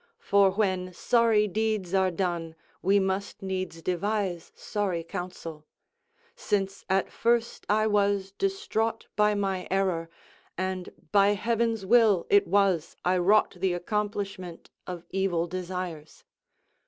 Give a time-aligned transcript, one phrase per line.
[0.17, 5.67] For when sorry deeds are done we must needs devise sorry counsel,
[6.35, 10.09] since at first I was distraught by my error,
[10.57, 16.23] and by heaven's will it was I wrought the accomplishment of evil desires.